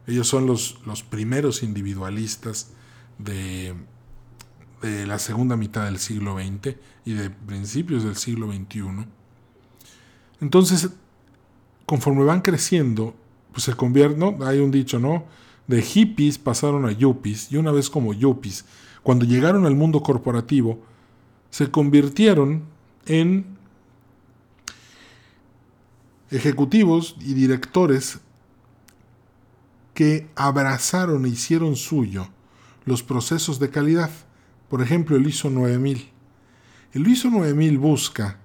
Ellos 0.08 0.28
son 0.28 0.46
los, 0.46 0.80
los 0.86 1.04
primeros 1.04 1.64
individualistas 1.64 2.72
de, 3.18 3.74
de 4.82 5.08
la 5.08 5.20
segunda 5.20 5.56
mitad 5.56 5.86
del 5.86 6.00
siglo 6.00 6.38
XX 6.38 6.76
y 7.06 7.14
de 7.14 7.30
principios 7.30 8.04
del 8.04 8.16
siglo 8.16 8.52
XXI. 8.52 9.06
Entonces, 10.42 10.90
conforme 11.86 12.24
van 12.24 12.42
creciendo, 12.42 13.16
pues 13.52 13.64
se 13.64 13.74
convierte, 13.74 14.18
¿no? 14.18 14.38
Hay 14.46 14.60
un 14.60 14.72
dicho, 14.72 15.00
¿no? 15.00 15.26
De 15.68 15.82
hippies 15.82 16.38
pasaron 16.38 16.86
a 16.86 16.92
yuppies 16.92 17.52
y 17.52 17.58
una 17.58 17.72
vez 17.72 17.90
como 17.90 18.14
yuppies, 18.14 18.66
cuando 19.02 19.26
llegaron 19.26 19.66
al 19.66 19.76
mundo 19.76 20.02
corporativo, 20.04 20.80
se 21.50 21.72
convirtieron 21.72 22.64
en 23.06 23.46
ejecutivos 26.32 27.16
y 27.20 27.34
directores 27.34 28.20
que 29.96 30.28
abrazaron 30.36 31.26
e 31.26 31.30
hicieron 31.30 31.76
suyo 31.76 32.30
los 32.86 33.02
procesos 33.02 33.60
de 33.60 33.72
calidad. 33.72 34.12
Por 34.70 34.84
ejemplo, 34.84 35.16
el 35.16 35.26
ISO 35.26 35.50
9000. 35.50 36.12
El 36.94 37.08
ISO 37.08 37.32
9000 37.32 37.80
busca 37.80 38.38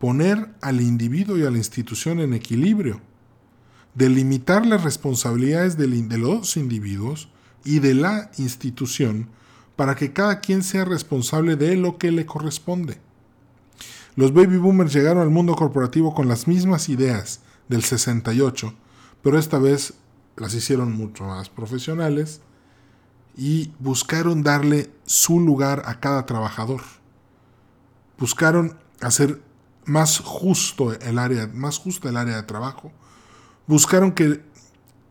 poner 0.00 0.52
al 0.60 0.80
individuo 0.80 1.38
y 1.38 1.44
a 1.44 1.50
la 1.50 1.58
institución 1.58 2.18
en 2.18 2.32
equilibrio, 2.34 3.00
delimitar 3.94 4.66
las 4.66 4.82
responsabilidades 4.82 5.76
de 5.76 5.86
los 6.18 6.56
individuos 6.56 7.28
y 7.64 7.78
de 7.78 7.94
la 7.94 8.32
institución 8.38 9.28
para 9.76 9.94
que 9.94 10.12
cada 10.12 10.40
quien 10.40 10.64
sea 10.64 10.84
responsable 10.84 11.56
de 11.56 11.76
lo 11.76 11.98
que 11.98 12.10
le 12.10 12.26
corresponde. 12.26 12.98
Los 14.16 14.34
baby 14.34 14.56
boomers 14.56 14.92
llegaron 14.92 15.22
al 15.22 15.30
mundo 15.30 15.54
corporativo 15.54 16.14
con 16.14 16.28
las 16.28 16.48
mismas 16.48 16.88
ideas 16.88 17.40
del 17.68 17.82
68, 17.82 18.74
pero 19.22 19.38
esta 19.38 19.58
vez 19.58 19.94
las 20.36 20.54
hicieron 20.54 20.92
mucho 20.92 21.24
más 21.24 21.48
profesionales 21.48 22.40
y 23.36 23.72
buscaron 23.78 24.42
darle 24.42 24.90
su 25.04 25.40
lugar 25.40 25.82
a 25.86 26.00
cada 26.00 26.26
trabajador. 26.26 26.82
Buscaron 28.18 28.76
hacer 29.00 29.40
más 29.84 30.20
justo 30.20 30.92
el 30.92 31.18
área, 31.18 31.48
más 31.48 31.82
el 32.04 32.16
área 32.16 32.36
de 32.36 32.42
trabajo. 32.44 32.92
Buscaron 33.66 34.12
que, 34.12 34.42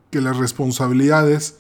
que 0.10 0.22
las 0.22 0.38
responsabilidades 0.38 1.58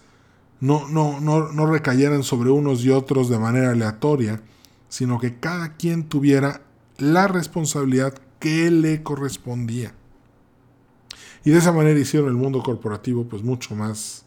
no, 0.60 0.88
no, 0.88 1.20
no, 1.20 1.52
no 1.52 1.66
recayeran 1.66 2.24
sobre 2.24 2.52
unos 2.52 2.84
y 2.84 2.92
otros 2.92 3.30
de 3.30 3.40
manera 3.40 3.72
aleatoria, 3.72 4.42
sino 4.90 5.20
que 5.20 5.40
cada 5.40 5.74
quien 5.74 6.08
tuviera 6.08 6.62
la 6.98 7.28
responsabilidad 7.28 8.14
que 8.40 8.70
le 8.70 9.02
correspondía. 9.02 9.96
Y 11.44 11.52
de 11.52 11.58
esa 11.58 11.72
manera 11.72 12.00
hicieron 12.00 12.30
el 12.30 12.36
mundo 12.36 12.62
corporativo 12.62 13.26
pues 13.26 13.44
mucho 13.44 13.76
más 13.76 14.26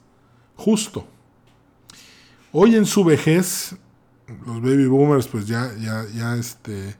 justo. 0.56 1.06
Hoy 2.52 2.74
en 2.76 2.86
su 2.86 3.04
vejez, 3.04 3.76
los 4.46 4.62
baby 4.62 4.86
boomers 4.86 5.26
pues 5.26 5.46
ya, 5.46 5.72
ya, 5.78 6.04
ya 6.14 6.36
este, 6.36 6.96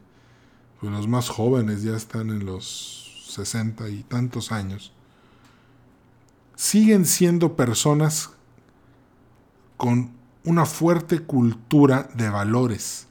pues 0.80 0.92
los 0.92 1.08
más 1.08 1.28
jóvenes 1.28 1.82
ya 1.82 1.96
están 1.96 2.30
en 2.30 2.44
los 2.44 3.26
sesenta 3.28 3.88
y 3.88 4.02
tantos 4.02 4.52
años, 4.52 4.92
siguen 6.54 7.04
siendo 7.04 7.56
personas 7.56 8.30
con 9.76 10.12
una 10.44 10.66
fuerte 10.66 11.20
cultura 11.20 12.08
de 12.14 12.28
valores. 12.28 13.08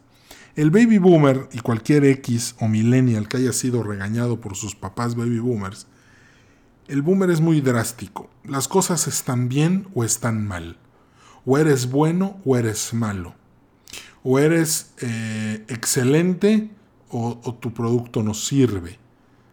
El 0.56 0.70
baby 0.70 1.00
boomer 1.00 1.50
y 1.52 1.60
cualquier 1.60 2.06
X 2.06 2.56
o 2.60 2.68
millennial 2.68 3.28
que 3.28 3.38
haya 3.38 3.54
sido 3.54 3.84
regañado 3.84 4.39
por 4.39 4.56
sus 4.56 4.76
papás 4.76 5.16
baby 5.16 5.39
boomers, 5.39 5.88
el 6.88 7.02
boomer 7.02 7.30
es 7.30 7.41
muy 7.41 7.62
drástico. 7.62 8.30
Las 8.43 8.67
cosas 8.67 9.08
están 9.08 9.50
bien 9.50 9.88
o 9.93 10.04
están 10.04 10.46
mal. 10.46 10.78
O 11.46 11.58
eres 11.58 11.89
bueno 11.89 12.39
o 12.46 12.58
eres 12.58 12.93
malo. 12.93 13.36
O 14.24 14.39
eres 14.39 14.93
eh, 15.02 15.65
excelente 15.67 16.69
o, 17.10 17.36
tu 17.60 17.74
producto 17.74 18.24
no 18.24 18.34
sirve. 18.34 19.00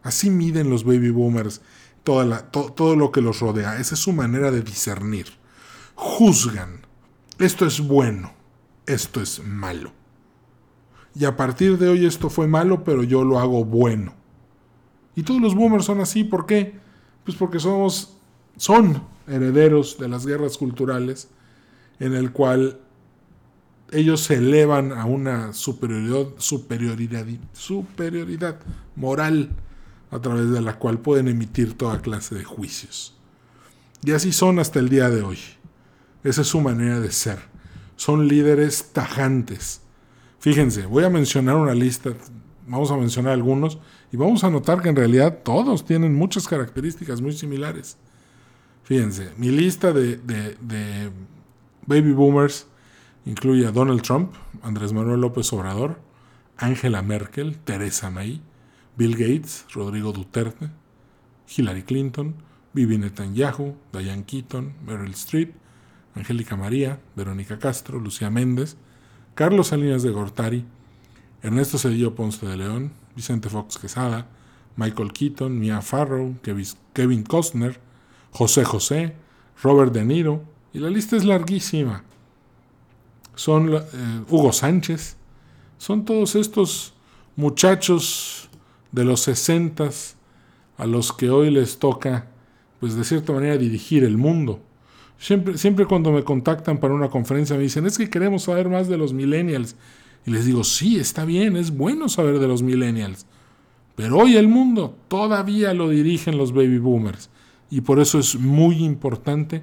Así 0.02 0.30
miden 0.30 0.70
los 0.70 0.84
baby 0.84 1.10
boomers 1.10 1.60
todo 2.02 2.96
lo 2.96 3.12
que 3.12 3.20
los 3.20 3.40
rodea. 3.40 3.78
Esa 3.78 3.94
es 3.94 4.00
su 4.00 4.12
manera 4.12 4.50
de 4.50 4.62
discernir. 4.62 5.26
Juzgan. 5.94 6.80
Esto 7.38 7.66
es 7.66 7.80
bueno. 7.80 8.32
Esto 8.86 9.20
es 9.20 9.44
malo 9.44 9.92
y 11.14 11.24
a 11.24 11.36
partir 11.36 11.78
de 11.78 11.88
hoy 11.88 12.06
esto 12.06 12.30
fue 12.30 12.46
malo, 12.46 12.84
pero 12.84 13.02
yo 13.02 13.24
lo 13.24 13.38
hago 13.38 13.64
bueno. 13.64 14.14
Y 15.16 15.22
todos 15.22 15.40
los 15.40 15.54
boomers 15.54 15.84
son 15.84 16.00
así, 16.00 16.24
¿por 16.24 16.46
qué? 16.46 16.78
Pues 17.24 17.36
porque 17.36 17.60
somos, 17.60 18.16
son 18.56 19.02
herederos 19.26 19.98
de 19.98 20.08
las 20.08 20.26
guerras 20.26 20.56
culturales, 20.56 21.28
en 21.98 22.14
el 22.14 22.32
cual 22.32 22.80
ellos 23.92 24.20
se 24.22 24.34
elevan 24.34 24.92
a 24.92 25.04
una 25.04 25.52
superioridad, 25.52 26.32
superioridad, 26.38 27.26
superioridad 27.52 28.60
moral 28.96 29.50
a 30.10 30.20
través 30.20 30.50
de 30.50 30.60
la 30.60 30.78
cual 30.78 30.98
pueden 30.98 31.28
emitir 31.28 31.76
toda 31.76 32.00
clase 32.00 32.34
de 32.34 32.44
juicios. 32.44 33.16
Y 34.02 34.12
así 34.12 34.32
son 34.32 34.58
hasta 34.58 34.78
el 34.78 34.88
día 34.88 35.10
de 35.10 35.22
hoy. 35.22 35.38
Esa 36.24 36.42
es 36.42 36.48
su 36.48 36.60
manera 36.60 37.00
de 37.00 37.12
ser. 37.12 37.38
Son 37.96 38.26
líderes 38.26 38.92
tajantes, 38.92 39.82
Fíjense, 40.40 40.86
voy 40.86 41.04
a 41.04 41.10
mencionar 41.10 41.56
una 41.56 41.74
lista, 41.74 42.12
vamos 42.70 42.90
a 42.90 42.96
mencionar 42.96 43.32
algunos, 43.32 43.78
y 44.12 44.16
vamos 44.16 44.44
a 44.44 44.50
notar 44.50 44.80
que 44.80 44.88
en 44.88 44.96
realidad 44.96 45.40
todos 45.42 45.84
tienen 45.84 46.14
muchas 46.14 46.46
características 46.46 47.20
muy 47.20 47.32
similares. 47.32 47.98
Fíjense, 48.84 49.30
mi 49.36 49.50
lista 49.50 49.92
de, 49.92 50.20
baby 51.86 52.12
boomers 52.12 52.66
incluye 53.24 53.66
a 53.66 53.72
Donald 53.72 54.02
Trump, 54.02 54.32
Andrés 54.62 54.92
Manuel 54.92 55.20
López 55.20 55.52
Obrador, 55.52 56.00
Angela 56.56 57.02
Merkel, 57.02 57.58
Teresa 57.58 58.10
May, 58.10 58.40
Bill 58.96 59.16
Gates, 59.16 59.66
Rodrigo 59.72 60.12
Duterte, 60.12 60.70
Hillary 61.56 61.82
Clinton, 61.82 62.34
Vivi 62.72 62.98
Netanyahu, 62.98 63.74
Diane 63.92 64.24
Keaton, 64.24 64.74
Meryl 64.86 65.12
Streep, 65.14 65.54
Angélica 66.14 66.56
María, 66.56 67.00
Verónica 67.16 67.58
Castro, 67.58 67.98
Lucía 67.98 68.30
Méndez, 68.30 68.76
Carlos 69.34 69.68
Salinas 69.68 70.02
de 70.02 70.10
Gortari, 70.10 70.64
Ernesto 71.42 71.78
Cedillo 71.78 72.14
Ponce 72.14 72.46
de 72.46 72.56
León, 72.56 72.92
Vicente 73.16 73.48
Fox 73.48 73.78
Quesada, 73.78 74.26
Michael 74.76 75.12
Keaton, 75.12 75.58
Mia 75.58 75.80
Farrow, 75.80 76.36
Kevin 76.92 77.22
Costner, 77.22 77.80
José 78.32 78.64
José, 78.64 79.14
Robert 79.62 79.92
De 79.92 80.04
Niro, 80.04 80.42
y 80.72 80.78
la 80.78 80.90
lista 80.90 81.16
es 81.16 81.24
larguísima. 81.24 82.04
Son 83.34 83.74
eh, 83.74 83.80
Hugo 84.28 84.52
Sánchez, 84.52 85.16
son 85.78 86.04
todos 86.04 86.34
estos 86.36 86.94
muchachos 87.36 88.50
de 88.92 89.04
los 89.04 89.20
60 89.20 89.90
a 90.76 90.86
los 90.86 91.12
que 91.12 91.30
hoy 91.30 91.50
les 91.50 91.78
toca, 91.78 92.28
pues 92.80 92.96
de 92.96 93.04
cierta 93.04 93.32
manera, 93.32 93.56
dirigir 93.56 94.04
el 94.04 94.16
mundo. 94.16 94.60
Siempre, 95.18 95.58
siempre 95.58 95.84
cuando 95.84 96.12
me 96.12 96.24
contactan 96.24 96.78
para 96.78 96.94
una 96.94 97.08
conferencia 97.08 97.56
me 97.56 97.62
dicen, 97.62 97.86
es 97.86 97.98
que 97.98 98.08
queremos 98.08 98.44
saber 98.44 98.68
más 98.68 98.88
de 98.88 98.96
los 98.96 99.12
millennials. 99.12 99.76
Y 100.26 100.30
les 100.30 100.44
digo, 100.44 100.64
sí, 100.64 100.98
está 100.98 101.24
bien, 101.24 101.56
es 101.56 101.70
bueno 101.70 102.08
saber 102.08 102.38
de 102.38 102.48
los 102.48 102.62
millennials. 102.62 103.26
Pero 103.96 104.18
hoy 104.18 104.36
el 104.36 104.48
mundo 104.48 104.96
todavía 105.08 105.74
lo 105.74 105.88
dirigen 105.88 106.38
los 106.38 106.52
baby 106.52 106.78
boomers. 106.78 107.30
Y 107.70 107.82
por 107.82 108.00
eso 108.00 108.18
es 108.18 108.36
muy 108.36 108.84
importante 108.84 109.62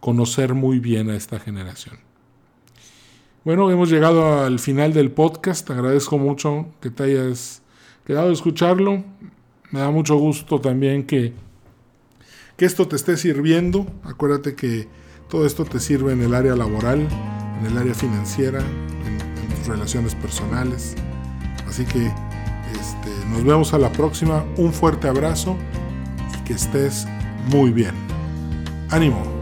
conocer 0.00 0.54
muy 0.54 0.78
bien 0.78 1.10
a 1.10 1.16
esta 1.16 1.38
generación. 1.38 1.98
Bueno, 3.44 3.70
hemos 3.70 3.90
llegado 3.90 4.44
al 4.44 4.58
final 4.58 4.92
del 4.92 5.10
podcast. 5.10 5.66
Te 5.66 5.72
agradezco 5.72 6.18
mucho 6.18 6.66
que 6.80 6.90
te 6.90 7.04
hayas 7.04 7.62
quedado 8.04 8.30
a 8.30 8.32
escucharlo. 8.32 9.04
Me 9.70 9.80
da 9.80 9.90
mucho 9.90 10.16
gusto 10.16 10.60
también 10.60 11.04
que, 11.04 11.32
que 12.56 12.64
esto 12.64 12.86
te 12.88 12.96
esté 12.96 13.16
sirviendo. 13.16 13.86
Acuérdate 14.04 14.54
que 14.54 14.88
todo 15.28 15.46
esto 15.46 15.64
te 15.64 15.80
sirve 15.80 16.12
en 16.12 16.22
el 16.22 16.34
área 16.34 16.56
laboral, 16.56 17.08
en 17.60 17.66
el 17.66 17.78
área 17.78 17.94
financiera, 17.94 18.62
relaciones 19.68 20.14
personales. 20.14 20.94
Así 21.68 21.84
que 21.84 22.06
este, 22.06 23.26
nos 23.30 23.44
vemos 23.44 23.72
a 23.74 23.78
la 23.78 23.90
próxima. 23.92 24.44
Un 24.56 24.72
fuerte 24.72 25.08
abrazo 25.08 25.56
y 26.38 26.44
que 26.44 26.54
estés 26.54 27.06
muy 27.50 27.70
bien. 27.70 27.94
Ánimo. 28.90 29.37